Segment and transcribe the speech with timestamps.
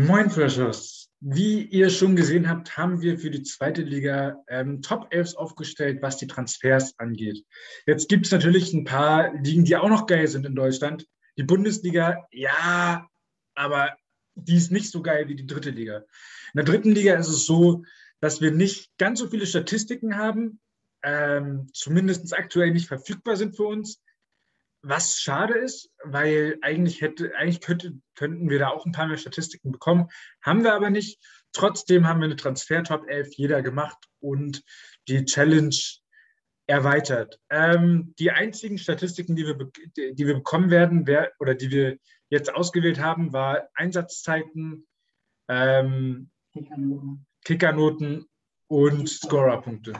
[0.00, 1.10] Moin Freshers.
[1.18, 6.02] Wie ihr schon gesehen habt, haben wir für die zweite Liga ähm, Top 11 aufgestellt,
[6.02, 7.44] was die Transfers angeht.
[7.84, 11.04] Jetzt gibt es natürlich ein paar Ligen, die auch noch geil sind in Deutschland.
[11.36, 13.08] Die Bundesliga, ja,
[13.56, 13.96] aber
[14.36, 15.96] die ist nicht so geil wie die dritte Liga.
[15.96, 17.82] In der dritten Liga ist es so,
[18.20, 20.60] dass wir nicht ganz so viele Statistiken haben,
[21.02, 24.00] ähm, zumindest aktuell nicht verfügbar sind für uns.
[24.82, 29.16] Was schade ist, weil eigentlich hätte, eigentlich könnte, könnten wir da auch ein paar mehr
[29.16, 30.08] Statistiken bekommen,
[30.40, 31.18] haben wir aber nicht.
[31.52, 34.62] Trotzdem haben wir eine Transfer Top 11 jeder gemacht und
[35.08, 35.74] die Challenge
[36.68, 37.40] erweitert.
[37.50, 39.56] Ähm, die einzigen Statistiken, die wir,
[40.12, 44.86] die wir bekommen werden, wer, oder die wir jetzt ausgewählt haben, war Einsatzzeiten,
[45.48, 47.26] ähm, Kickernoten.
[47.44, 48.26] Kickernoten
[48.66, 49.94] und Scorerpunkte.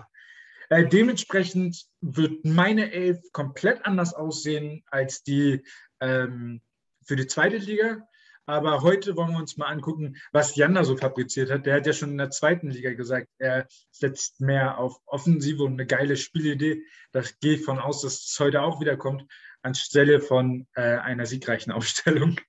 [0.70, 5.64] Äh, dementsprechend wird meine Elf komplett anders aussehen als die
[6.00, 6.60] ähm,
[7.04, 8.06] für die zweite Liga.
[8.44, 11.66] Aber heute wollen wir uns mal angucken, was Jan da so fabriziert hat.
[11.66, 15.74] Der hat ja schon in der zweiten Liga gesagt, er setzt mehr auf Offensive und
[15.74, 16.82] eine geile Spielidee.
[17.12, 19.26] Da gehe ich von aus, dass es heute auch wieder kommt,
[19.60, 22.40] anstelle von äh, einer siegreichen Aufstellung.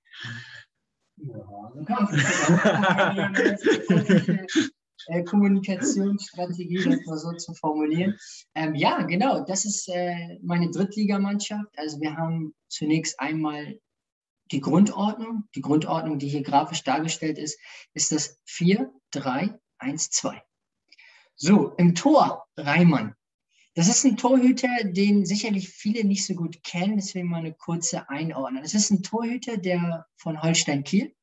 [1.18, 2.10] Ja,
[5.08, 8.18] äh, Kommunikationsstrategie, das mal so zu formulieren.
[8.56, 11.78] Ähm, ja, genau, das ist äh, meine Drittligamannschaft.
[11.78, 13.80] Also wir haben zunächst einmal
[14.52, 15.44] die Grundordnung.
[15.56, 17.60] Die Grundordnung, die hier grafisch dargestellt ist,
[17.94, 20.42] ist das 4, 3, 1, 2.
[21.36, 23.16] So, im Tor Reimann.
[23.76, 28.10] Das ist ein Torhüter, den sicherlich viele nicht so gut kennen, deswegen mal eine kurze
[28.10, 28.64] Einordnung.
[28.64, 31.16] Das ist ein Torhüter, der von Holstein Kiel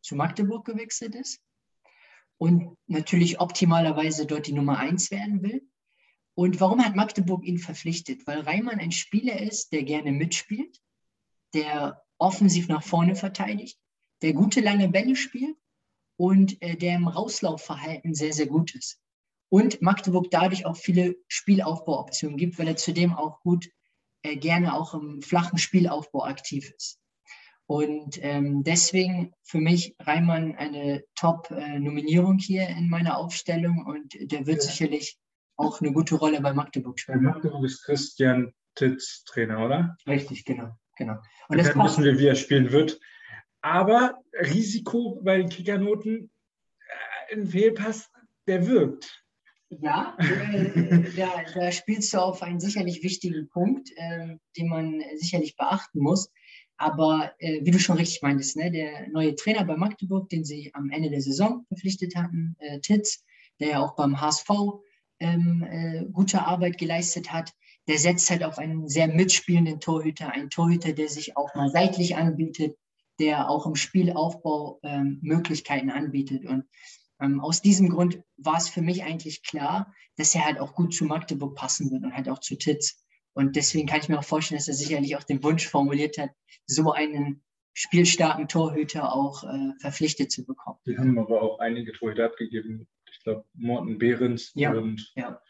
[0.00, 1.40] zu Magdeburg gewechselt ist
[2.38, 5.68] und natürlich optimalerweise dort die Nummer eins werden will.
[6.34, 8.26] Und warum hat Magdeburg ihn verpflichtet?
[8.26, 10.80] Weil Reimann ein Spieler ist, der gerne mitspielt,
[11.54, 13.78] der offensiv nach vorne verteidigt,
[14.22, 15.56] der gute lange Bälle spielt
[16.16, 19.00] und äh, der im Rauslaufverhalten sehr, sehr gut ist.
[19.48, 23.70] Und Magdeburg dadurch auch viele Spielaufbauoptionen gibt, weil er zudem auch gut
[24.22, 26.98] äh, gerne auch im flachen Spielaufbau aktiv ist.
[27.66, 34.62] Und ähm, deswegen für mich Reimann eine Top-Nominierung hier in meiner Aufstellung und der wird
[34.62, 34.70] ja.
[34.70, 35.18] sicherlich
[35.56, 37.22] auch eine gute Rolle bei Magdeburg spielen.
[37.22, 39.96] Bei Magdeburg ist Christian Titz Trainer, oder?
[40.06, 40.76] Richtig, genau.
[40.96, 41.16] genau.
[41.48, 43.00] Und dann wissen wir, wie er spielen wird.
[43.62, 46.30] Aber Risiko bei den Kickernoten,
[47.30, 48.10] äh, ein Fehlpass,
[48.46, 49.24] der wirkt.
[49.70, 55.56] Ja, äh, da, da, spielst du auf einen sicherlich wichtigen Punkt, äh, den man sicherlich
[55.56, 56.30] beachten muss.
[56.76, 60.70] Aber äh, wie du schon richtig meintest, ne, der neue Trainer bei Magdeburg, den sie
[60.74, 63.24] am Ende der Saison verpflichtet hatten, äh, Titz,
[63.60, 64.48] der ja auch beim HSV
[65.20, 67.52] ähm, äh, gute Arbeit geleistet hat,
[67.86, 72.16] der setzt halt auf einen sehr mitspielenden Torhüter, einen Torhüter, der sich auch mal seitlich
[72.16, 72.76] anbietet,
[73.20, 76.46] der auch im Spielaufbau ähm, Möglichkeiten anbietet.
[76.46, 76.64] Und
[77.20, 80.94] ähm, aus diesem Grund war es für mich eigentlich klar, dass er halt auch gut
[80.94, 83.03] zu Magdeburg passen wird und halt auch zu Titz.
[83.34, 86.30] Und deswegen kann ich mir auch vorstellen, dass er sicherlich auch den Wunsch formuliert hat,
[86.66, 87.42] so einen
[87.74, 90.78] spielstarken Torhüter auch äh, verpflichtet zu bekommen.
[90.86, 92.86] Die haben aber auch einige Torhüter abgegeben.
[93.10, 95.40] Ich glaube, Morten Behrens ja, und ja.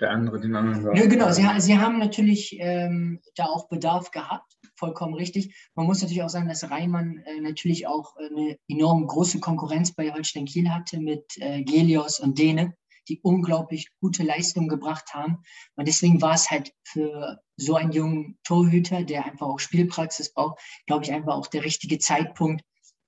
[0.00, 0.96] der andere, den anderen.
[0.96, 5.70] Ja, genau, sie, sie haben natürlich ähm, da auch Bedarf gehabt, vollkommen richtig.
[5.74, 10.12] Man muss natürlich auch sagen, dass Reimann äh, natürlich auch eine enorm große Konkurrenz bei
[10.12, 12.76] Holstein Kiel hatte mit äh, Gelios und Dene
[13.08, 15.42] die unglaublich gute Leistung gebracht haben.
[15.76, 20.60] Und deswegen war es halt für so einen jungen Torhüter, der einfach auch Spielpraxis braucht,
[20.86, 22.62] glaube ich, einfach auch der richtige Zeitpunkt,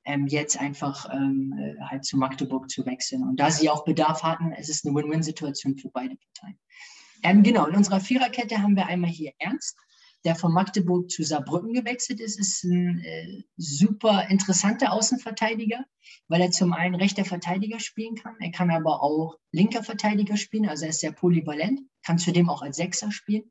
[0.04, 3.22] ähm, jetzt einfach ähm, äh, halt zu Magdeburg zu wechseln.
[3.22, 6.58] Und da sie auch Bedarf hatten, es ist eine Win-Win-Situation für beide Parteien.
[7.22, 9.78] Ähm, genau, in unserer Viererkette haben wir einmal hier Ernst,
[10.24, 15.84] der von Magdeburg zu Saarbrücken gewechselt ist, ist ein äh, super interessanter Außenverteidiger,
[16.28, 20.68] weil er zum einen rechter Verteidiger spielen kann, er kann aber auch linker Verteidiger spielen,
[20.68, 23.50] also er ist sehr polyvalent, kann zudem auch als Sechser spielen.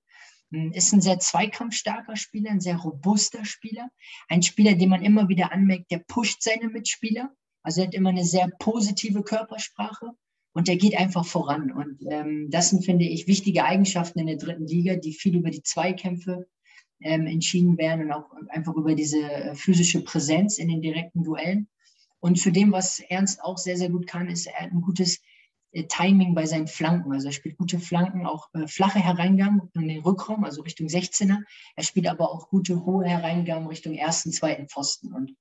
[0.52, 3.90] Hm, ist ein sehr zweikampfstarker Spieler, ein sehr robuster Spieler,
[4.28, 8.10] ein Spieler, den man immer wieder anmerkt, der pusht seine Mitspieler, also er hat immer
[8.10, 10.12] eine sehr positive Körpersprache
[10.54, 11.72] und der geht einfach voran.
[11.72, 15.50] Und ähm, das sind, finde ich, wichtige Eigenschaften in der dritten Liga, die viel über
[15.50, 16.48] die Zweikämpfe
[17.04, 21.68] ähm, entschieden werden und auch einfach über diese äh, physische Präsenz in den direkten Duellen.
[22.20, 25.22] Und zu dem, was Ernst auch sehr, sehr gut kann, ist, er hat ein gutes
[25.74, 27.12] äh, Timing bei seinen Flanken.
[27.12, 31.40] Also er spielt gute Flanken, auch äh, flache Hereingang in den Rückraum, also Richtung 16er.
[31.76, 35.14] Er spielt aber auch gute hohe Hereingang Richtung ersten, zweiten Pfosten.
[35.14, 35.36] Und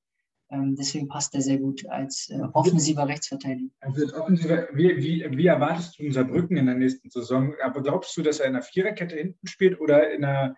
[0.51, 3.71] ähm, deswegen passt er sehr gut als äh, offensiver Rechtsverteidiger.
[3.81, 7.55] Also offensiver, wie, wie, wie erwartest du unser Brücken in der nächsten Saison?
[7.63, 10.57] Aber glaubst du, dass er in einer Viererkette hinten spielt oder in einer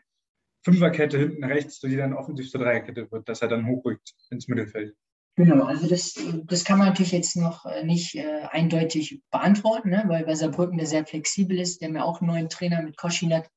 [0.65, 4.97] Fünferkette hinten rechts, die dann offensiv zur Dreierkette wird, dass er dann hochrückt ins Mittelfeld.
[5.37, 6.15] Genau, also das,
[6.45, 10.05] das kann man natürlich jetzt noch äh, nicht äh, eindeutig beantworten, ne?
[10.07, 11.83] weil bei Saarbrücken der sehr flexibel ist.
[11.83, 13.51] Der ja auch einen neuen Trainer mit Koschinat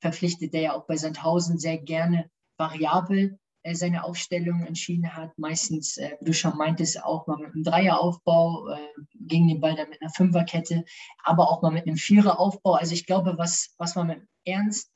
[0.00, 5.36] verpflichtet, der ja auch bei Sandhausen sehr gerne variabel äh, seine Aufstellung entschieden hat.
[5.38, 8.76] Meistens, äh, wie du schon meintest, auch mal mit einem Dreieraufbau, äh,
[9.14, 10.84] gegen den Ball dann mit einer Fünferkette,
[11.24, 12.74] aber auch mal mit einem Viereraufbau.
[12.74, 14.91] Also ich glaube, was, was man mit Ernst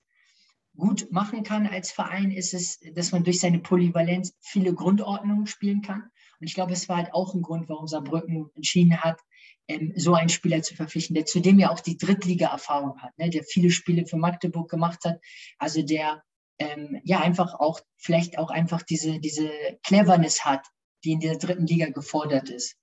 [0.76, 5.82] gut machen kann als Verein, ist es, dass man durch seine Polyvalenz viele Grundordnungen spielen
[5.82, 6.02] kann.
[6.40, 9.20] Und ich glaube, es war halt auch ein Grund, warum Saarbrücken entschieden hat,
[9.68, 13.42] ähm, so einen Spieler zu verpflichten, der zudem ja auch die Drittliga-Erfahrung hat, ne, der
[13.42, 15.18] viele Spiele für Magdeburg gemacht hat,
[15.58, 16.22] also der
[16.58, 19.50] ähm, ja einfach auch vielleicht auch einfach diese, diese
[19.82, 20.66] Cleverness hat,
[21.04, 22.76] die in der dritten Liga gefordert ist.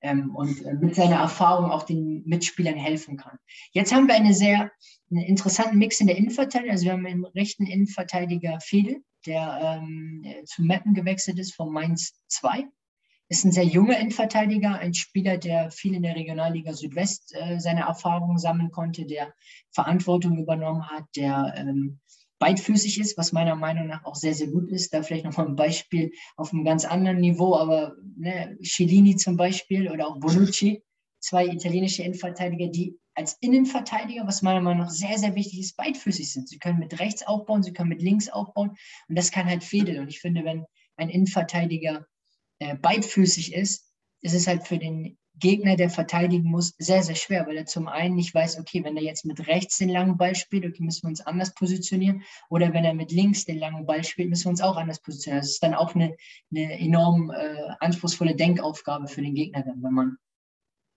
[0.00, 3.38] Ähm, und äh, mit seiner Erfahrung auch den Mitspielern helfen kann.
[3.72, 4.70] Jetzt haben wir eine sehr
[5.10, 6.72] einen interessanten Mix in der Innenverteidigung.
[6.72, 8.96] Also wir haben einen rechten Innenverteidiger Fede,
[9.26, 12.64] der ähm, zu Meppen gewechselt ist von Mainz 2.
[13.30, 17.82] Ist ein sehr junger Innenverteidiger, ein Spieler, der viel in der Regionalliga Südwest äh, seine
[17.82, 19.34] Erfahrungen sammeln konnte, der
[19.70, 22.00] Verantwortung übernommen hat, der ähm,
[22.38, 24.94] beidfüßig ist, was meiner Meinung nach auch sehr, sehr gut ist.
[24.94, 29.90] Da vielleicht nochmal ein Beispiel auf einem ganz anderen Niveau, aber ne, Cellini zum Beispiel
[29.90, 30.82] oder auch Bonucci,
[31.20, 36.32] zwei italienische Innenverteidiger, die als Innenverteidiger, was meiner Meinung nach sehr, sehr wichtig ist, beidfüßig
[36.32, 36.48] sind.
[36.48, 38.76] Sie können mit rechts aufbauen, sie können mit links aufbauen
[39.08, 39.98] und das kann halt fädeln.
[40.00, 40.64] Und ich finde, wenn
[40.96, 42.06] ein Innenverteidiger
[42.60, 47.46] äh, beidfüßig ist, ist es halt für den Gegner, der verteidigen muss, sehr, sehr schwer,
[47.46, 50.34] weil er zum einen nicht weiß, okay, wenn er jetzt mit rechts den langen Ball
[50.34, 52.22] spielt, okay, müssen wir uns anders positionieren.
[52.50, 55.42] Oder wenn er mit links den langen Ball spielt, müssen wir uns auch anders positionieren.
[55.42, 56.16] Das ist dann auch eine,
[56.50, 60.16] eine enorm äh, anspruchsvolle Denkaufgabe für den Gegner, wenn man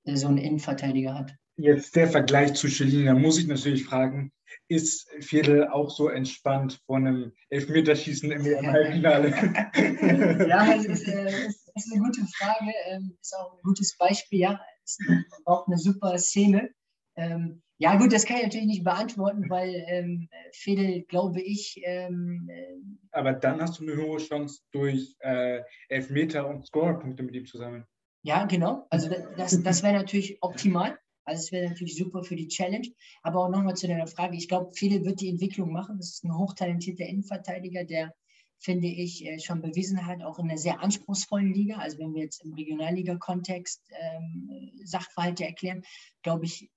[0.05, 1.35] äh, so einen Innenverteidiger hat.
[1.57, 4.31] Jetzt der Vergleich zu Schilling, da muss ich natürlich fragen,
[4.67, 9.29] ist Viertel auch so entspannt vor einem Elfmeterschießen im Halbfinale?
[10.47, 14.39] ja, das ist, äh, ist, ist, eine gute Frage, ähm, ist auch ein gutes Beispiel,
[14.39, 14.99] ja, ist
[15.45, 16.69] auch eine super Szene.
[17.15, 21.81] Ähm, ja, gut, das kann ich natürlich nicht beantworten, weil ähm, Fedel, glaube ich.
[21.83, 22.77] Ähm, äh,
[23.11, 27.57] Aber dann hast du eine hohe Chance, durch äh, Elfmeter und Scorerpunkte mit ihm zu
[27.57, 27.85] sammeln.
[28.23, 28.85] Ja, genau.
[28.91, 30.99] Also das, das wäre natürlich optimal.
[31.23, 32.87] Also es wäre natürlich super für die Challenge.
[33.21, 34.37] Aber auch nochmal zu deiner Frage.
[34.37, 35.97] Ich glaube, viele wird die Entwicklung machen.
[35.97, 38.13] Das ist ein hochtalentierter Innenverteidiger, der,
[38.59, 41.77] finde ich, äh, schon bewiesen hat, auch in einer sehr anspruchsvollen Liga.
[41.77, 45.83] Also wenn wir jetzt im Regionalliga-Kontext ähm, Sachverhalte erklären,
[46.21, 46.69] glaube ich,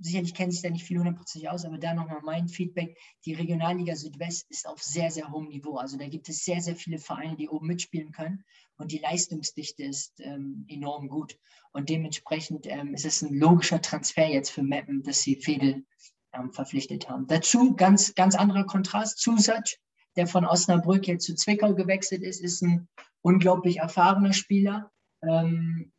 [0.00, 2.98] sicherlich kennen sich da nicht viele hundertprozentig aus, aber da nochmal mein Feedback.
[3.24, 5.76] Die Regionalliga Südwest ist auf sehr, sehr hohem Niveau.
[5.76, 8.44] Also da gibt es sehr, sehr viele Vereine, die oben mitspielen können
[8.80, 11.38] und die Leistungsdichte ist ähm, enorm gut.
[11.72, 15.84] Und dementsprechend ähm, ist es ein logischer Transfer jetzt für Mappen, dass sie Fedel
[16.32, 17.26] ähm, verpflichtet haben.
[17.26, 19.18] Dazu ganz, ganz anderer Kontrast.
[19.18, 19.76] Zusatz,
[20.16, 22.88] der von Osnabrück jetzt zu Zwickau gewechselt ist, ist ein
[23.22, 24.90] unglaublich erfahrener Spieler.
[25.22, 25.92] Ähm,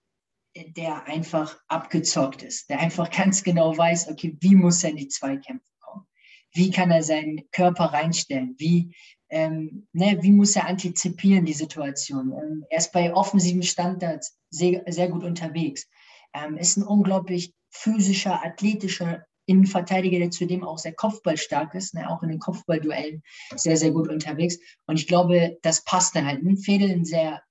[0.56, 5.08] der einfach abgezockt ist, der einfach ganz genau weiß, okay, wie muss er in die
[5.08, 6.06] Zweikämpfe kommen?
[6.54, 8.56] Wie kann er seinen Körper reinstellen?
[8.58, 8.94] Wie,
[9.30, 12.34] ähm, ne, wie muss er antizipieren, die Situation?
[12.34, 15.88] Ähm, er ist bei offensiven Standards sehr, sehr gut unterwegs.
[16.34, 22.24] Ähm, ist ein unglaublich physischer, athletischer Innenverteidiger, der zudem auch sehr kopfballstark ist, ne, auch
[22.24, 23.24] in den Kopfballduellen
[23.56, 24.60] sehr, sehr gut unterwegs.
[24.86, 26.44] Und ich glaube, das passt dann halt.
[26.44, 27.42] Ein Fedel, ein sehr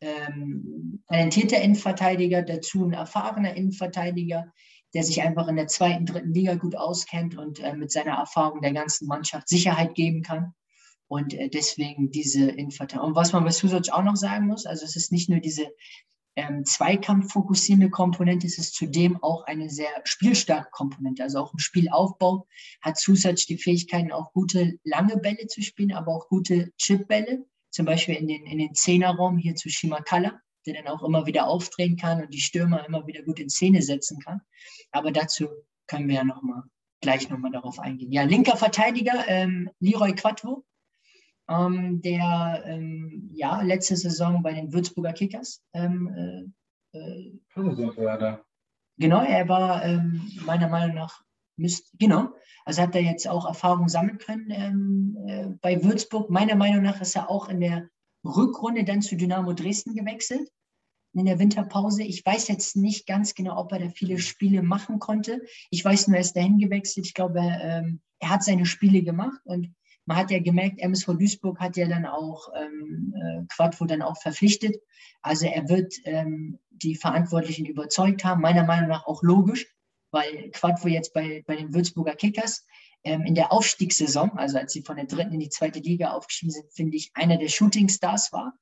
[0.00, 4.52] ähm, talentierter Innenverteidiger, dazu ein erfahrener Innenverteidiger,
[4.94, 8.60] der sich einfach in der zweiten, dritten Liga gut auskennt und äh, mit seiner Erfahrung
[8.62, 10.54] der ganzen Mannschaft Sicherheit geben kann.
[11.08, 13.08] Und äh, deswegen diese Innenverteidigung.
[13.08, 15.66] Und was man bei Susoc auch noch sagen muss, also es ist nicht nur diese
[16.34, 21.22] ähm, Zweikampf fokussierende Komponente, es ist zudem auch eine sehr spielstarke Komponente.
[21.22, 22.46] Also auch im Spielaufbau
[22.82, 27.84] hat Susac die Fähigkeiten, auch gute lange Bälle zu spielen, aber auch gute Chipbälle zum
[27.84, 31.98] Beispiel in den, in den Zehnerraum hier zu Shimakala, der dann auch immer wieder aufdrehen
[31.98, 34.40] kann und die Stürmer immer wieder gut in Szene setzen kann.
[34.92, 35.48] Aber dazu
[35.86, 36.62] können wir ja noch mal,
[37.02, 38.12] gleich nochmal darauf eingehen.
[38.12, 40.64] Ja, linker Verteidiger, ähm, Leroy Quattro,
[41.50, 45.62] ähm, der ähm, ja, letzte Saison bei den Würzburger Kickers.
[45.74, 46.54] Ähm,
[46.94, 47.38] äh, äh,
[48.96, 51.22] genau, er war ähm, meiner Meinung nach
[51.56, 52.30] Müsst, genau.
[52.64, 56.30] Also hat er jetzt auch Erfahrung sammeln können ähm, äh, bei Würzburg.
[56.30, 57.88] Meiner Meinung nach ist er auch in der
[58.24, 60.50] Rückrunde dann zu Dynamo Dresden gewechselt
[61.14, 62.02] in der Winterpause.
[62.02, 65.40] Ich weiß jetzt nicht ganz genau, ob er da viele Spiele machen konnte.
[65.70, 67.06] Ich weiß nur, er ist dahin gewechselt.
[67.06, 71.58] Ich glaube, ähm, er hat seine Spiele gemacht und man hat ja gemerkt, MSV Duisburg
[71.58, 74.76] hat ja dann auch ähm, äh, Quadvo dann auch verpflichtet.
[75.22, 79.66] Also er wird ähm, die Verantwortlichen überzeugt haben, meiner Meinung nach auch logisch
[80.16, 82.64] weil Quadvo jetzt bei, bei den Würzburger Kickers
[83.04, 86.52] ähm, in der Aufstiegssaison, also als sie von der dritten in die zweite Liga aufgestiegen
[86.52, 88.52] sind, finde ich, einer der Shooting Stars war.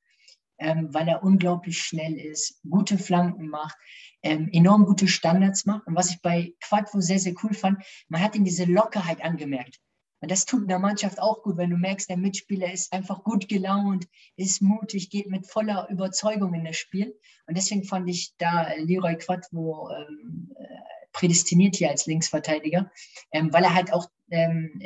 [0.57, 3.77] ähm, weil er unglaublich schnell ist, gute Flanken macht,
[4.23, 5.85] ähm, enorm gute Standards macht.
[5.87, 9.79] Und was ich bei Quadvo sehr, sehr cool fand, man hat ihm diese Lockerheit angemerkt.
[10.21, 13.23] Und das tut in der Mannschaft auch gut, wenn du merkst, der Mitspieler ist einfach
[13.23, 14.07] gut gelaunt,
[14.37, 17.13] ist mutig, geht mit voller Überzeugung in das Spiel.
[17.47, 20.63] Und deswegen fand ich da Leroy Quadvo ähm, äh,
[21.15, 22.91] prädestiniert hier als Linksverteidiger,
[23.31, 24.81] ähm, weil er halt auch ähm,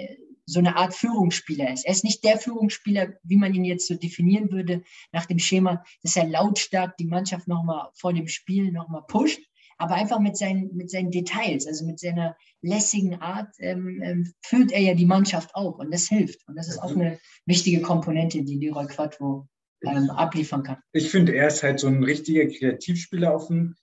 [0.46, 1.86] so eine Art Führungsspieler ist.
[1.86, 5.84] Er ist nicht der Führungsspieler, wie man ihn jetzt so definieren würde, nach dem Schema,
[6.04, 9.42] dass er lautstark die Mannschaft nochmal vor dem Spiel nochmal pusht,
[9.78, 14.72] aber einfach mit seinen, mit seinen Details, also mit seiner lässigen Art, ähm, ähm, führt
[14.72, 16.48] er ja die Mannschaft auch und das hilft.
[16.48, 19.48] Und das ist auch eine wichtige Komponente, die Leroy Quattro
[19.82, 20.78] ähm, abliefern kann.
[20.92, 23.79] Ich finde, er ist halt so ein richtiger Kreativspieler auf, dem, äh,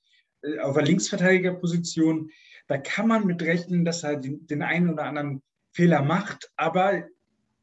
[0.61, 2.31] auf der Linksverteidigerposition.
[2.69, 7.05] Da kann man mit rechnen, dass er den, einen oder anderen Fehler macht, aber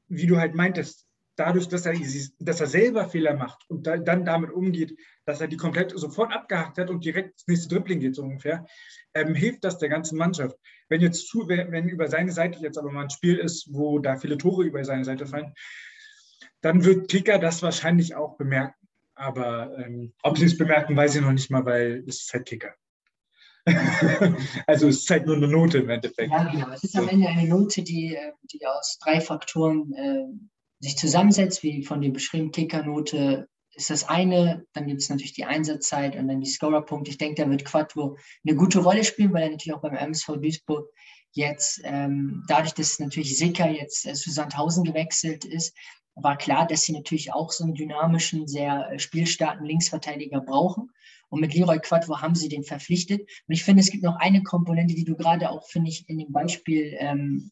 [0.08, 1.96] wie du halt meintest, dadurch, dass er,
[2.40, 6.32] dass er selber Fehler macht und da, dann damit umgeht, dass er die komplett sofort
[6.32, 8.66] abgehakt hat und direkt ins nächste Dribbling geht, so ungefähr,
[9.14, 10.56] ähm, hilft das der ganzen Mannschaft.
[10.90, 14.18] Wenn jetzt zu, wenn über seine Seite jetzt aber mal ein Spiel ist, wo da
[14.18, 15.54] viele Tore über seine Seite fallen,
[16.62, 18.83] dann wird Kicker das wahrscheinlich auch bemerken.
[19.24, 22.46] Aber ähm, ob sie es bemerken, weiß ich noch nicht mal, weil es ist halt
[22.46, 22.74] Kicker.
[24.68, 26.30] also es ist halt nur eine Note im Endeffekt.
[26.30, 26.70] Ja, genau.
[26.72, 30.26] Es ist am Ende eine Note, die, äh, die aus drei Faktoren äh,
[30.82, 35.46] sich zusammensetzt, wie von dem beschriebenen Kickernote ist das eine, dann gibt es natürlich die
[35.46, 37.10] Einsatzzeit und dann die Scorerpunkte.
[37.10, 40.34] Ich denke, da wird Quattro eine gute Rolle spielen, weil er natürlich auch beim MSV
[40.34, 40.90] Duisburg
[41.32, 45.76] jetzt, ähm, dadurch, dass natürlich Sicker jetzt äh, zu Sandhausen gewechselt ist,
[46.16, 50.92] war klar, dass sie natürlich auch so einen dynamischen, sehr äh, spielstarken Linksverteidiger brauchen.
[51.30, 53.22] Und mit Leroy Quattro haben sie den verpflichtet.
[53.22, 56.20] Und ich finde, es gibt noch eine Komponente, die du gerade auch, finde ich, in
[56.20, 57.52] dem Beispiel ähm,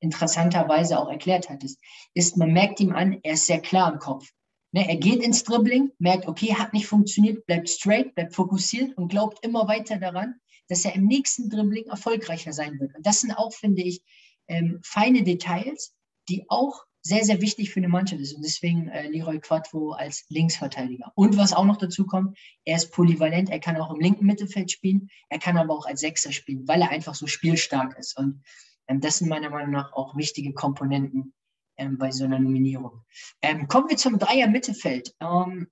[0.00, 1.78] interessanterweise auch erklärt hattest,
[2.14, 4.30] ist, man merkt ihm an, er ist sehr klar im Kopf.
[4.72, 9.08] Ne, er geht ins Dribbling, merkt, okay, hat nicht funktioniert, bleibt straight, bleibt fokussiert und
[9.08, 10.34] glaubt immer weiter daran,
[10.68, 12.94] dass er im nächsten Dribbling erfolgreicher sein wird.
[12.96, 14.02] Und das sind auch, finde ich,
[14.48, 15.94] ähm, feine Details,
[16.28, 18.32] die auch sehr, sehr wichtig für eine Mannschaft ist.
[18.32, 21.12] Und deswegen äh, Leroy Quattro als Linksverteidiger.
[21.14, 24.70] Und was auch noch dazu kommt, er ist polyvalent, er kann auch im linken Mittelfeld
[24.70, 28.18] spielen, er kann aber auch als Sechser spielen, weil er einfach so spielstark ist.
[28.18, 28.42] Und
[28.88, 31.34] ähm, das sind meiner Meinung nach auch wichtige Komponenten
[31.76, 33.04] ähm, bei so einer Nominierung.
[33.42, 35.14] Ähm, kommen wir zum Dreier Mittelfeld.
[35.20, 35.68] Ähm,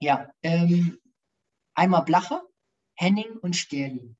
[0.00, 0.98] ja, ähm,
[1.74, 2.42] einmal Blacher,
[2.94, 4.16] Henning und Sterling.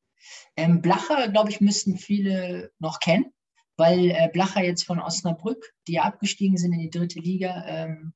[0.56, 3.32] Ähm, Blacher, glaube ich, müssten viele noch kennen
[3.78, 8.12] weil äh, Blacher jetzt von Osnabrück, die ja abgestiegen sind in die dritte Liga, ähm,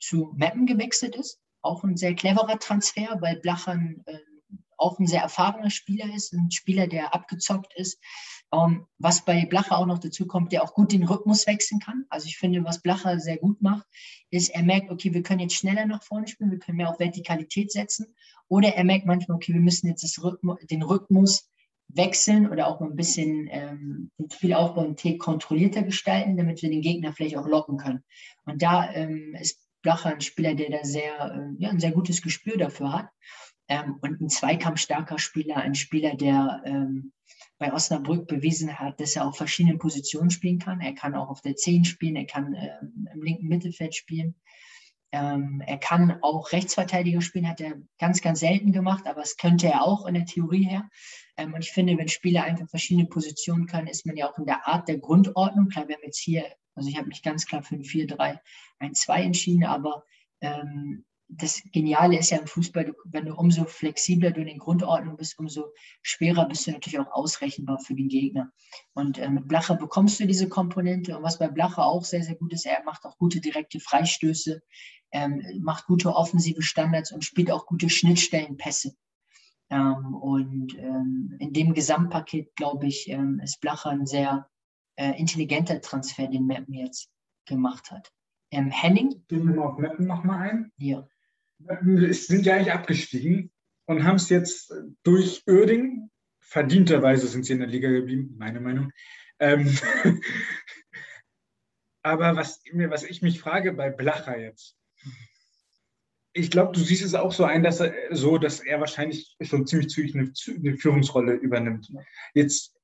[0.00, 1.38] zu Meppen gewechselt ist.
[1.60, 4.18] Auch ein sehr cleverer Transfer, weil Blacher äh,
[4.78, 8.00] auch ein sehr erfahrener Spieler ist, ein Spieler, der abgezockt ist.
[8.52, 12.04] Ähm, was bei Blacher auch noch dazu kommt, der auch gut den Rhythmus wechseln kann.
[12.08, 13.86] Also ich finde, was Blacher sehr gut macht,
[14.30, 16.98] ist, er merkt, okay, wir können jetzt schneller nach vorne spielen, wir können mehr auf
[16.98, 18.14] Vertikalität setzen.
[18.48, 21.51] Oder er merkt manchmal, okay, wir müssen jetzt Rhythmus, den Rhythmus
[21.94, 26.82] wechseln oder auch ein bisschen ähm, den Spielaufbau und T kontrollierter gestalten, damit wir den
[26.82, 28.02] Gegner vielleicht auch locken können.
[28.44, 32.22] Und da ähm, ist Blacher ein Spieler, der da sehr, äh, ja, ein sehr gutes
[32.22, 33.08] Gespür dafür hat.
[33.68, 37.12] Ähm, und ein zweikampfstarker Spieler, ein Spieler, der ähm,
[37.58, 40.80] bei Osnabrück bewiesen hat, dass er auf verschiedenen Positionen spielen kann.
[40.80, 42.70] Er kann auch auf der 10 spielen, er kann äh,
[43.14, 44.34] im linken Mittelfeld spielen.
[45.12, 49.66] Ähm, er kann auch Rechtsverteidiger spielen, hat er ganz, ganz selten gemacht, aber es könnte
[49.66, 50.88] er auch in der Theorie her.
[51.36, 54.46] Ähm, und ich finde, wenn Spieler einfach verschiedene Positionen können, ist man ja auch in
[54.46, 55.68] der Art der Grundordnung.
[55.68, 59.64] Klar, wir haben jetzt hier, also ich habe mich ganz klar für ein 4-3-1-2 entschieden,
[59.64, 60.04] aber
[60.40, 61.04] ähm,
[61.36, 65.38] das Geniale ist ja im Fußball, wenn du umso flexibler du in den Grundordnungen bist,
[65.38, 65.72] umso
[66.02, 68.52] schwerer bist du natürlich auch ausrechenbar für den Gegner.
[68.94, 71.16] Und äh, mit Blacher bekommst du diese Komponente.
[71.16, 74.62] Und was bei Blacher auch sehr, sehr gut ist, er macht auch gute direkte Freistöße,
[75.12, 78.94] ähm, macht gute offensive Standards und spielt auch gute Schnittstellenpässe.
[79.70, 84.48] Ähm, und ähm, in dem Gesamtpaket, glaube ich, ähm, ist Blacher ein sehr
[84.96, 87.10] äh, intelligenter Transfer, den Mappen jetzt
[87.46, 88.12] gemacht hat.
[88.50, 89.24] Ähm, Henning?
[89.28, 90.72] Gehen wir mal auf Mappen nochmal ein.
[90.76, 91.08] Ja.
[92.10, 93.50] Sind ja eigentlich abgestiegen
[93.86, 98.92] und haben es jetzt durch Oerding, verdienterweise sind sie in der Liga geblieben, meine Meinung.
[99.38, 99.76] Ähm,
[102.02, 104.76] aber was, was ich mich frage bei Blacher jetzt,
[106.34, 109.66] ich glaube, du siehst es auch so ein, dass er so, dass er wahrscheinlich schon
[109.66, 111.92] ziemlich zügig eine, eine Führungsrolle übernimmt.
[112.34, 112.74] Jetzt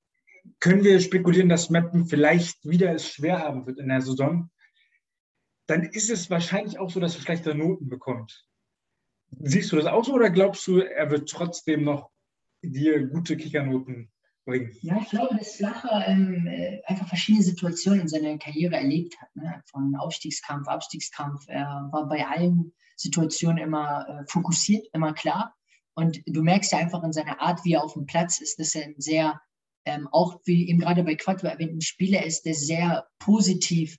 [0.61, 4.51] können wir spekulieren, dass Mappen vielleicht wieder es schwer haben wird in der Saison.
[5.67, 8.48] Dann ist es wahrscheinlich auch so, dass er schlechtere Noten bekommt.
[9.41, 12.11] Siehst du das auch so oder glaubst du, er wird trotzdem noch
[12.63, 14.11] dir gute Kickernoten
[14.45, 14.77] bringen?
[14.81, 19.35] Ja, ich glaube, dass Flacher ähm, äh, einfach verschiedene Situationen in seiner Karriere erlebt hat.
[19.37, 19.63] Ne?
[19.67, 21.45] Von Aufstiegskampf, Abstiegskampf.
[21.49, 25.55] Er war bei allen Situation immer äh, fokussiert, immer klar.
[25.95, 28.75] Und du merkst ja einfach in seiner Art, wie er auf dem Platz ist, dass
[28.75, 29.41] er ein sehr,
[29.85, 33.99] ähm, auch wie eben gerade bei Quattro erwähnt, ein Spieler ist, der sehr positiv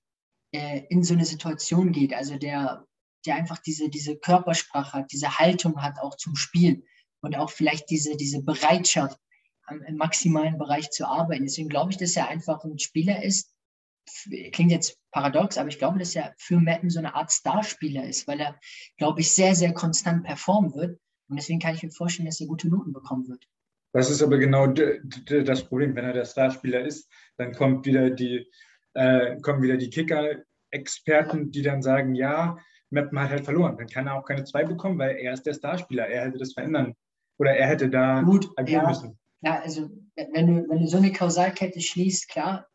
[0.51, 2.13] äh, in so eine Situation geht.
[2.13, 2.85] Also der,
[3.25, 6.83] der einfach diese, diese Körpersprache hat, diese Haltung hat auch zum Spiel
[7.21, 9.19] und auch vielleicht diese, diese Bereitschaft,
[9.87, 11.45] im maximalen Bereich zu arbeiten.
[11.45, 13.53] Deswegen glaube ich, dass er einfach ein Spieler ist,
[14.51, 18.27] klingt jetzt paradox, aber ich glaube, dass er für Mappen so eine Art Starspieler ist,
[18.27, 18.59] weil er,
[18.97, 20.99] glaube ich, sehr, sehr konstant performen wird.
[21.29, 23.45] Und deswegen kann ich mir vorstellen, dass er gute Noten bekommen wird.
[23.93, 25.95] Das ist aber genau das Problem.
[25.95, 28.47] Wenn er der Starspieler ist, dann kommt wieder die,
[28.93, 32.57] äh, kommen wieder die Kicker-Experten, die dann sagen, ja,
[32.89, 33.77] Meppen hat halt verloren.
[33.77, 36.07] Dann kann er auch keine zwei bekommen, weil er ist der Starspieler.
[36.07, 36.95] Er hätte das verändern
[37.37, 38.89] oder er hätte da Gut, agieren ja.
[38.89, 39.19] müssen.
[39.41, 42.67] Ja, also wenn du, wenn du so eine Kausalkette schließt, klar,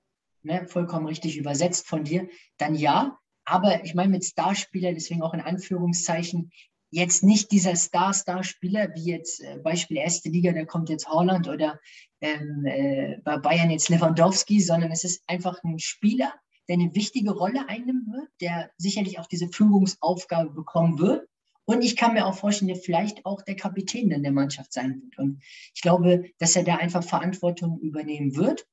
[0.42, 3.18] ne, vollkommen richtig übersetzt von dir, dann ja.
[3.44, 6.50] Aber ich meine mit Starspieler, deswegen auch in Anführungszeichen,
[6.90, 11.78] jetzt nicht dieser Star-Star-Spieler, wie jetzt äh, Beispiel erste Liga, da kommt jetzt Holland oder
[12.20, 16.32] ähm, äh, bei Bayern jetzt Lewandowski, sondern es ist einfach ein Spieler,
[16.68, 21.28] der eine wichtige Rolle einnehmen wird, der sicherlich auch diese Führungsaufgabe bekommen wird
[21.66, 25.00] und ich kann mir auch vorstellen, der vielleicht auch der Kapitän in der Mannschaft sein
[25.02, 25.18] wird.
[25.18, 25.42] Und
[25.74, 28.66] ich glaube, dass er da einfach Verantwortung übernehmen wird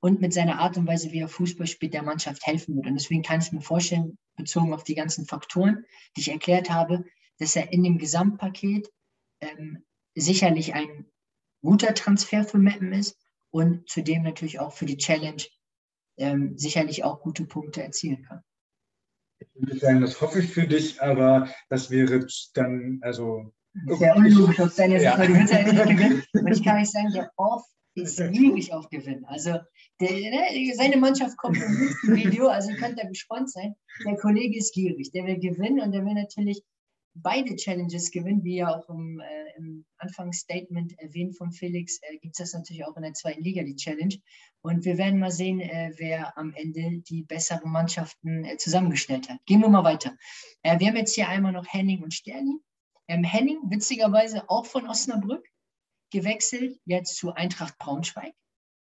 [0.00, 2.86] und mit seiner Art und Weise, wie er Fußball spielt, der Mannschaft helfen wird.
[2.86, 5.84] Und deswegen kann ich mir vorstellen, bezogen auf die ganzen Faktoren,
[6.16, 7.04] die ich erklärt habe,
[7.38, 8.90] dass er in dem Gesamtpaket
[9.40, 11.06] ähm, sicherlich ein
[11.60, 13.18] guter Transfer für Meppen ist
[13.50, 15.42] und zudem natürlich auch für die Challenge
[16.18, 18.42] ähm, sicherlich auch gute Punkte erzielen kann.
[19.40, 23.52] Ich würde sagen, das hoffe ich für dich, aber das wäre dann, also.
[23.86, 25.18] Sehr unlogisch deiner Sicht, ja.
[25.18, 26.24] weil du willst ja nicht gewinnen.
[26.32, 27.62] Und ich kann nicht sagen, der Off
[27.94, 29.24] ist gierig auf Gewinn.
[29.26, 29.58] Also
[30.00, 33.74] der, ne, seine Mannschaft kommt im nächsten Video, also ihr könnt da gespannt sein.
[34.04, 36.62] Der Kollege ist gierig, der will gewinnen und der will natürlich
[37.14, 42.38] beide Challenges gewinnen, wie ja auch im, äh, im Anfangsstatement erwähnt von Felix, äh, gibt
[42.38, 44.14] es das natürlich auch in der zweiten Liga, die Challenge.
[44.60, 49.38] Und wir werden mal sehen, äh, wer am Ende die besseren Mannschaften äh, zusammengestellt hat.
[49.46, 50.16] Gehen wir mal weiter.
[50.62, 52.60] Äh, wir haben jetzt hier einmal noch Henning und Sterling.
[53.08, 55.46] Ähm, Henning, witzigerweise auch von Osnabrück,
[56.10, 58.34] gewechselt jetzt zu Eintracht Braunschweig.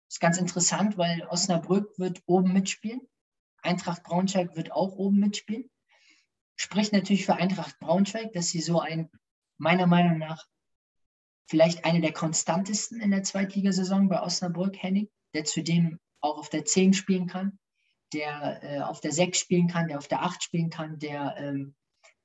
[0.10, 3.02] Ist ganz interessant, weil Osnabrück wird oben mitspielen.
[3.62, 5.70] Eintracht Braunschweig wird auch oben mitspielen
[6.56, 9.10] spricht natürlich für Eintracht Braunschweig, dass sie so ein,
[9.58, 10.46] meiner Meinung nach,
[11.48, 16.66] vielleicht eine der konstantesten in der Zweitligasaison bei Osnabrück, Henning, der zudem auch auf der
[16.66, 17.60] 10 spielen kann,
[18.14, 21.76] der äh, auf der 6 spielen kann, der auf der 8 spielen kann, der ähm,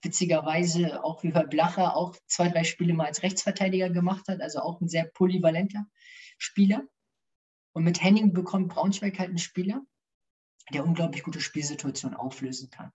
[0.02, 4.60] witzigerweise auch wie bei Blacher auch zwei, drei Spiele mal als Rechtsverteidiger gemacht hat, also
[4.60, 5.86] auch ein sehr polyvalenter
[6.38, 6.84] Spieler.
[7.72, 9.82] Und mit Henning bekommt Braunschweig halt einen Spieler,
[10.72, 12.92] der unglaublich gute Spielsituationen auflösen kann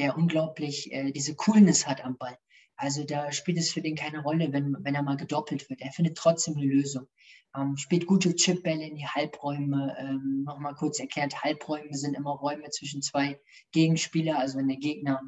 [0.00, 2.38] der unglaublich äh, diese Coolness hat am Ball.
[2.74, 5.82] Also da spielt es für den keine Rolle, wenn, wenn er mal gedoppelt wird.
[5.82, 7.06] Er findet trotzdem eine Lösung.
[7.54, 9.94] Ähm, spielt gute Chipbälle in die Halbräume.
[9.98, 13.38] Ähm, Nochmal kurz erklärt, Halbräume sind immer Räume zwischen zwei
[13.72, 14.38] Gegenspieler.
[14.38, 15.20] Also wenn der Gegner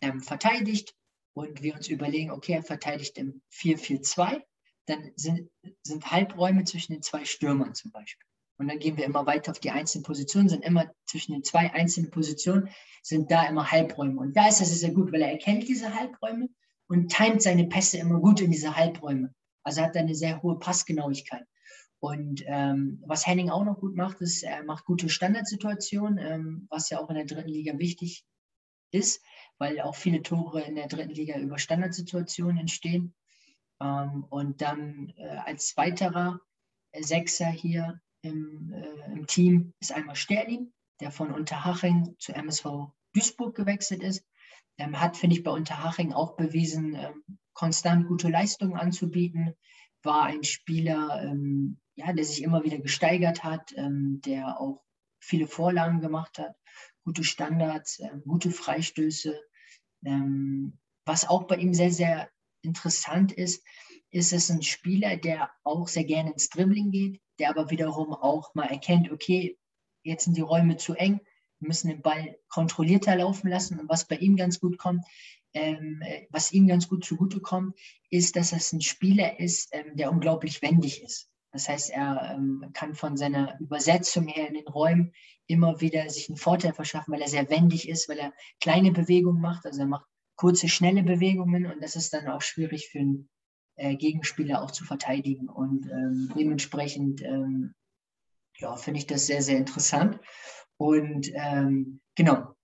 [0.00, 0.96] ähm, verteidigt
[1.32, 4.42] und wir uns überlegen, okay, er verteidigt im 4-4-2,
[4.86, 5.48] dann sind,
[5.84, 8.26] sind Halbräume zwischen den zwei Stürmern zum Beispiel.
[8.62, 11.72] Und dann gehen wir immer weiter auf die einzelnen Positionen, sind immer zwischen den zwei
[11.72, 12.68] einzelnen Positionen,
[13.02, 14.20] sind da immer Halbräume.
[14.20, 16.48] Und da ist das sehr gut, weil er erkennt diese Halbräume
[16.86, 19.34] und timet seine Pässe immer gut in diese Halbräume.
[19.64, 21.42] Also hat er eine sehr hohe Passgenauigkeit.
[21.98, 26.88] Und ähm, was Henning auch noch gut macht, ist, er macht gute Standardsituationen, ähm, was
[26.90, 28.24] ja auch in der dritten Liga wichtig
[28.92, 29.24] ist,
[29.58, 33.12] weil auch viele Tore in der dritten Liga über Standardsituationen entstehen.
[33.80, 36.40] Ähm, und dann äh, als weiterer
[37.00, 43.54] Sechser hier im, äh, im Team ist einmal Sterling, der von Unterhaching zu MSV Duisburg
[43.54, 44.24] gewechselt ist.
[44.78, 49.54] Ähm, hat, finde ich, bei Unterhaching auch bewiesen, ähm, konstant gute Leistungen anzubieten.
[50.02, 54.82] War ein Spieler, ähm, ja, der sich immer wieder gesteigert hat, ähm, der auch
[55.20, 56.56] viele Vorlagen gemacht hat,
[57.04, 59.38] gute Standards, äh, gute Freistöße.
[60.04, 62.30] Ähm, was auch bei ihm sehr, sehr
[62.62, 63.64] interessant ist,
[64.12, 68.54] ist es ein Spieler, der auch sehr gerne ins Dribbling geht, der aber wiederum auch
[68.54, 69.58] mal erkennt, okay,
[70.04, 71.20] jetzt sind die Räume zu eng,
[71.58, 73.80] wir müssen den Ball kontrollierter laufen lassen.
[73.80, 75.04] Und was bei ihm ganz gut kommt,
[75.54, 77.78] ähm, was ihm ganz gut zugutekommt,
[78.10, 81.30] ist, dass es ein Spieler ist, ähm, der unglaublich wendig ist.
[81.52, 85.12] Das heißt, er ähm, kann von seiner Übersetzung her in den Räumen
[85.46, 89.40] immer wieder sich einen Vorteil verschaffen, weil er sehr wendig ist, weil er kleine Bewegungen
[89.40, 89.64] macht.
[89.66, 93.28] Also er macht kurze, schnelle Bewegungen und das ist dann auch schwierig für einen
[93.76, 95.48] äh, Gegenspieler auch zu verteidigen.
[95.48, 97.74] Und ähm, dementsprechend ähm,
[98.58, 100.18] ja, finde ich das sehr, sehr interessant.
[100.76, 102.54] Und ähm, genau,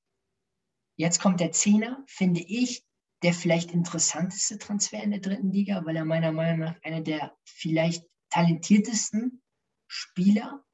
[0.97, 2.85] jetzt kommt der Zehner, finde ich
[3.23, 7.37] der vielleicht interessanteste Transfer in der dritten Liga, weil er meiner Meinung nach einer der
[7.45, 9.43] vielleicht talentiertesten
[9.89, 10.65] Spieler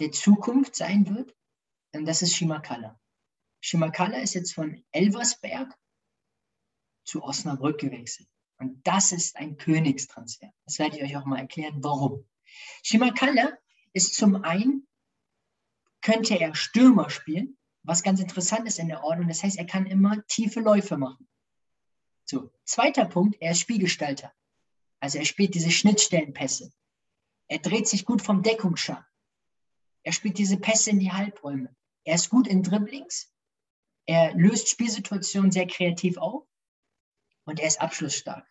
[0.00, 1.36] der Zukunft sein wird.
[1.94, 2.98] Und das ist Shimakala.
[3.62, 5.76] Shimakala ist jetzt von Elversberg
[7.04, 8.28] zu Osnabrück gewechselt.
[8.60, 10.52] Und das ist ein Königstransfer.
[10.66, 12.26] Das werde ich euch auch mal erklären, warum.
[12.82, 13.56] Shimakala
[13.94, 14.86] ist zum einen,
[16.02, 19.28] könnte er Stürmer spielen, was ganz interessant ist in der Ordnung.
[19.28, 21.26] Das heißt, er kann immer tiefe Läufe machen.
[22.26, 24.30] So, zweiter Punkt, er ist Spielgestalter.
[25.00, 26.70] Also er spielt diese Schnittstellenpässe.
[27.48, 29.04] Er dreht sich gut vom Deckungsschlag.
[30.02, 31.74] Er spielt diese Pässe in die Halbräume.
[32.04, 33.32] Er ist gut in Dribblings.
[34.04, 36.46] Er löst Spielsituationen sehr kreativ auf.
[37.44, 38.46] Und er ist abschlussstark.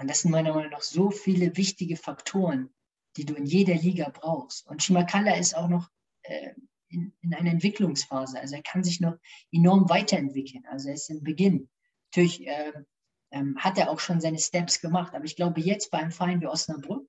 [0.00, 2.72] Und das sind meiner Meinung nach so viele wichtige Faktoren,
[3.16, 4.66] die du in jeder Liga brauchst.
[4.66, 5.90] Und Shimakala ist auch noch
[6.22, 6.54] äh,
[6.88, 8.40] in, in einer Entwicklungsphase.
[8.40, 9.16] Also er kann sich noch
[9.50, 10.64] enorm weiterentwickeln.
[10.66, 11.68] Also er ist im Beginn.
[12.10, 12.72] Natürlich äh,
[13.30, 15.14] ähm, hat er auch schon seine Steps gemacht.
[15.14, 17.06] Aber ich glaube, jetzt bei einem Verein wie Osnabrück,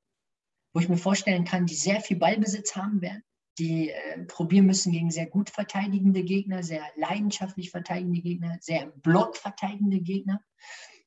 [0.73, 3.23] wo ich mir vorstellen kann, die sehr viel Ballbesitz haben werden,
[3.59, 9.01] die äh, probieren müssen gegen sehr gut verteidigende Gegner, sehr leidenschaftlich verteidigende Gegner, sehr im
[9.01, 10.41] Block verteidigende Gegner,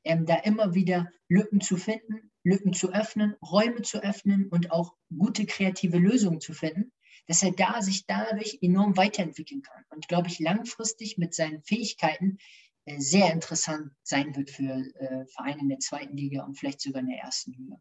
[0.06, 4.94] ähm, da immer wieder Lücken zu finden, Lücken zu öffnen, Räume zu öffnen und auch
[5.16, 6.92] gute kreative Lösungen zu finden,
[7.26, 9.84] dass er da sich dadurch enorm weiterentwickeln kann.
[9.90, 12.38] Und glaube ich, langfristig mit seinen Fähigkeiten
[12.84, 17.00] äh, sehr interessant sein wird für äh, Vereine in der zweiten Liga und vielleicht sogar
[17.00, 17.80] in der ersten Liga.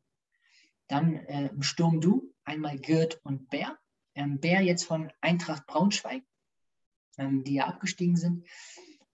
[0.88, 3.78] Dann äh, im Sturm Du, einmal Gerd und Bär.
[4.16, 6.24] Ähm, Bär jetzt von Eintracht Braunschweig,
[7.18, 8.48] ähm, die ja abgestiegen sind.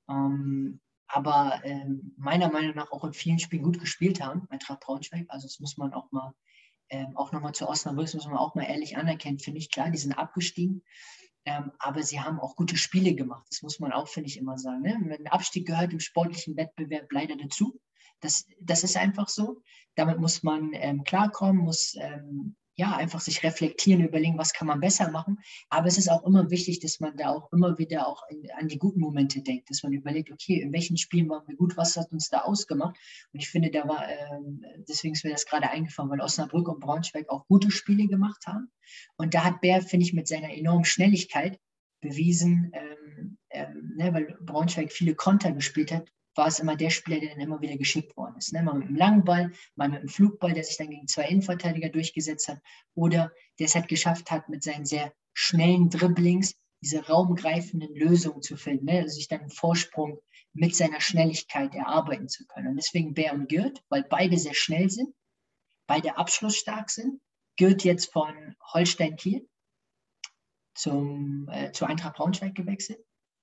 [0.08, 0.80] Ähm,
[1.12, 5.26] aber ähm, meiner Meinung nach auch in vielen Spielen gut gespielt haben, Eintracht Braunschweig.
[5.28, 6.34] Also das muss man auch mal,
[6.90, 9.70] ähm, auch nochmal zu Osnabrück, das muss man auch mal ehrlich anerkennen, finde ich.
[9.70, 10.84] Klar, die sind abgestiegen,
[11.46, 13.46] ähm, aber sie haben auch gute Spiele gemacht.
[13.50, 14.82] Das muss man auch, finde ich, immer sagen.
[14.82, 14.98] Ne?
[15.04, 17.80] Wenn Abstieg gehört im sportlichen Wettbewerb leider dazu.
[18.22, 19.62] Das, das ist einfach so.
[19.96, 24.80] Damit muss man ähm, klarkommen, muss ähm, ja einfach sich reflektieren, überlegen, was kann man
[24.80, 25.38] besser machen.
[25.70, 28.68] Aber es ist auch immer wichtig, dass man da auch immer wieder auch in, an
[28.68, 31.96] die guten Momente denkt, dass man überlegt, okay, in welchen Spielen waren wir gut, was
[31.96, 32.98] hat uns da ausgemacht?
[33.34, 36.80] Und ich finde, da war, ähm, deswegen ist mir das gerade eingefallen, weil Osnabrück und
[36.80, 38.72] Braunschweig auch gute Spiele gemacht haben.
[39.16, 41.60] Und da hat Bär, finde ich, mit seiner enormen Schnelligkeit
[42.02, 47.20] bewiesen, ähm, ähm, ne, weil Braunschweig viele Konter gespielt hat, war es immer der Spieler,
[47.20, 48.54] der dann immer wieder geschickt worden ist.
[48.54, 48.64] Ne?
[48.64, 51.90] Mal mit einem langen Ball, mal mit einem Flugball, der sich dann gegen zwei Innenverteidiger
[51.90, 52.60] durchgesetzt hat.
[52.96, 58.58] Oder der es halt geschafft hat, mit seinen sehr schnellen Dribblings diese raumgreifenden Lösungen zu
[58.58, 59.00] finden, ne?
[59.00, 60.20] also sich dann einen Vorsprung
[60.54, 62.70] mit seiner Schnelligkeit erarbeiten zu können.
[62.70, 65.14] Und deswegen Bär und Gürt, weil beide sehr schnell sind,
[65.88, 67.22] beide abschlussstark sind.
[67.58, 69.48] Gürt jetzt von Holstein Kiel
[70.74, 73.00] zum, äh, zu Eintracht Braunschweig gewechselt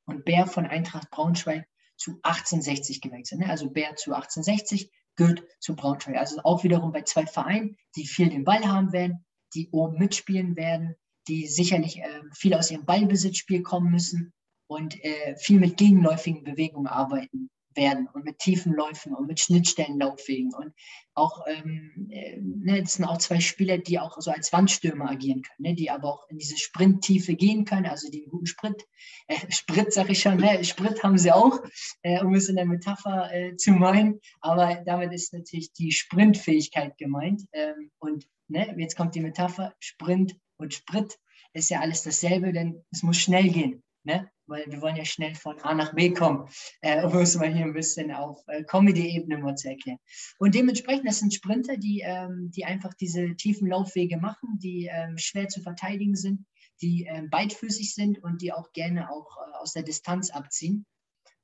[0.06, 1.68] und Bär von Eintracht Braunschweig
[1.98, 3.42] zu 1860 gewechselt.
[3.42, 3.50] Ne?
[3.50, 6.16] Also Bär zu 1860, Gürt zu Braunschweig.
[6.16, 10.56] Also auch wiederum bei zwei Vereinen, die viel den Ball haben werden, die oben mitspielen
[10.56, 10.94] werden,
[11.26, 14.32] die sicherlich äh, viel aus ihrem Ballbesitzspiel kommen müssen
[14.68, 20.52] und äh, viel mit gegenläufigen Bewegungen arbeiten werden und mit tiefen Läufen und mit Schnittstellenlaufwegen.
[20.52, 20.74] Und
[21.14, 25.42] auch, ähm, äh, ne, das sind auch zwei Spieler, die auch so als Wandstürmer agieren
[25.42, 28.84] können, ne, die aber auch in diese Sprinttiefe gehen können, also die einen guten Sprint,
[29.28, 31.58] äh, Sprit sag ich schon, ne, Sprit haben sie auch,
[32.02, 36.98] äh, um es in der Metapher äh, zu meinen, aber damit ist natürlich die Sprintfähigkeit
[36.98, 37.42] gemeint.
[37.52, 41.18] Ähm, und ne, jetzt kommt die Metapher, Sprint und Sprit
[41.52, 43.82] ist ja alles dasselbe, denn es muss schnell gehen.
[44.04, 44.30] Ne?
[44.48, 46.48] Weil wir wollen ja schnell von A nach B kommen,
[46.80, 49.98] äh, um es mal hier ein bisschen auf äh, Comedy-Ebene mal zu erklären.
[50.38, 55.18] Und dementsprechend, das sind Sprinter, die, ähm, die einfach diese tiefen Laufwege machen, die ähm,
[55.18, 56.46] schwer zu verteidigen sind,
[56.80, 60.86] die ähm, beidfüßig sind und die auch gerne auch äh, aus der Distanz abziehen.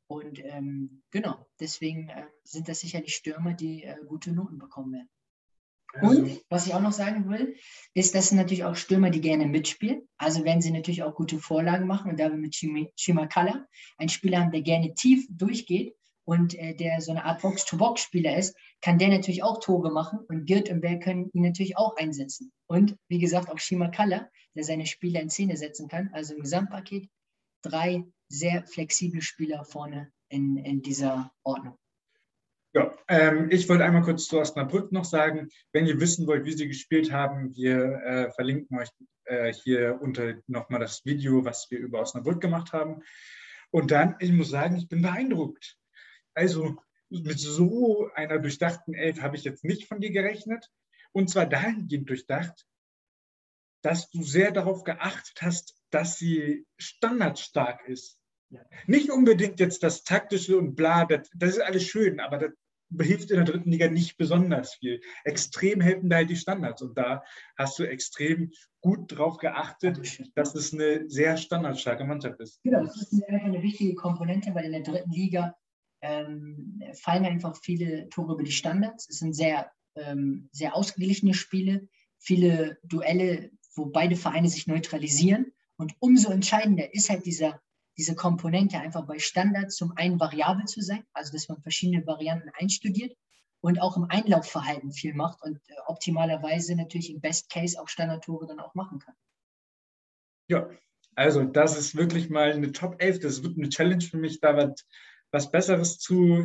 [0.07, 5.09] Und ähm, genau, deswegen äh, sind das sicherlich Stürmer, die äh, gute Noten bekommen werden.
[6.01, 7.57] Und was ich auch noch sagen will,
[7.95, 10.09] ist, dass natürlich auch Stürmer, die gerne mitspielen.
[10.19, 12.11] Also werden sie natürlich auch gute Vorlagen machen.
[12.11, 13.67] Und da wir mit Shimakala
[13.99, 18.57] einen Spieler haben, der gerne tief durchgeht und äh, der so eine Art Box-to-Box-Spieler ist,
[18.81, 20.21] kann der natürlich auch Tore machen.
[20.29, 22.53] Und Girt und Berg können ihn natürlich auch einsetzen.
[22.67, 26.11] Und wie gesagt, auch Shimakala, der seine Spieler in Szene setzen kann.
[26.13, 27.09] Also im Gesamtpaket
[27.63, 31.77] drei sehr flexible Spieler vorne in, in dieser Ordnung.
[32.75, 36.53] Ja, ähm, ich wollte einmal kurz zu Osnabrück noch sagen, wenn ihr wissen wollt, wie
[36.53, 38.89] sie gespielt haben, wir äh, verlinken euch
[39.27, 43.03] äh, hier unter nochmal das Video, was wir über Osnabrück gemacht haben.
[43.71, 45.79] Und dann, ich muss sagen, ich bin beeindruckt.
[46.35, 46.77] Also
[47.11, 50.69] mit so einer durchdachten Elf habe ich jetzt nicht von dir gerechnet.
[51.13, 52.67] Und zwar dahingehend durchdacht,
[53.83, 58.19] dass du sehr darauf geachtet hast, dass sie standardstark ist.
[58.51, 58.63] Ja.
[58.89, 62.51] Nicht unbedingt jetzt das Taktische und bla, das, das ist alles schön, aber das
[63.01, 65.01] hilft in der dritten Liga nicht besonders viel.
[65.25, 67.23] Extrem helfen da halt die Standards und da
[67.57, 69.99] hast du extrem gut drauf geachtet,
[70.35, 72.63] dass es eine sehr standardstarke Mannschaft ist.
[72.63, 75.57] Genau, das ist einfach eine wichtige Komponente, weil in der dritten Liga
[76.03, 79.09] ähm, fallen einfach viele Tore über die Standards.
[79.09, 85.53] Es sind sehr, ähm, sehr ausgeglichene Spiele, viele Duelle, wo beide Vereine sich neutralisieren.
[85.77, 87.61] Und umso entscheidender ist halt dieser
[87.97, 92.51] diese Komponente einfach bei Standards zum einen variabel zu sein, also dass man verschiedene Varianten
[92.59, 93.17] einstudiert
[93.61, 98.47] und auch im Einlaufverhalten viel macht und äh, optimalerweise natürlich im Best Case auch Standardtore
[98.47, 99.15] dann auch machen kann.
[100.49, 100.69] Ja,
[101.15, 103.21] also das ist wirklich mal eine Top 11.
[103.21, 104.85] Das wird eine Challenge für mich, da was,
[105.35, 106.45] was Besseres zu,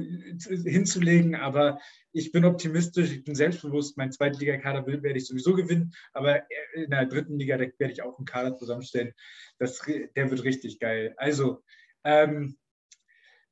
[0.50, 1.80] hinzulegen, aber
[2.12, 3.98] ich bin optimistisch, ich bin selbstbewusst.
[3.98, 6.42] Mein Zweitligakader werde ich sowieso gewinnen, aber
[6.74, 9.14] in der dritten Liga werde ich auch einen Kader zusammenstellen.
[9.60, 11.14] Das, der wird richtig geil.
[11.18, 11.64] Also,
[12.04, 12.58] ähm,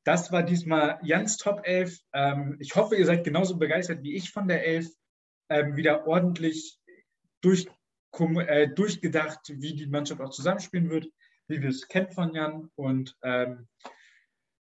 [0.04, 2.00] das war diesmal Jans Top 11.
[2.14, 4.90] Ähm, ich hoffe, ihr seid genauso begeistert wie ich von der 11.
[5.50, 6.80] Ähm, wieder ordentlich
[7.42, 7.68] durch,
[8.20, 11.08] äh, durchgedacht, wie die Mannschaft auch zusammenspielen wird,
[11.48, 12.72] wie wir es kennen von Jan.
[12.76, 13.68] Und ähm,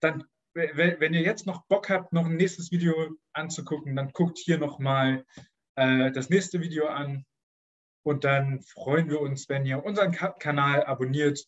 [0.02, 2.94] dann wenn ihr jetzt noch Bock habt, noch ein nächstes Video
[3.34, 5.26] anzugucken, dann guckt hier nochmal
[5.76, 7.26] äh, das nächste Video an.
[8.04, 11.46] Und dann freuen wir uns, wenn ihr unseren Ka Kanal abonniert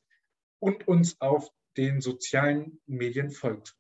[0.60, 3.77] und uns auf den sozialen Medien folgt.